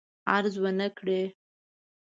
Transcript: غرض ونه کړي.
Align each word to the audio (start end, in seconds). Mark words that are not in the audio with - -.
غرض 0.29 0.55
ونه 0.63 0.87
کړي. 0.97 1.21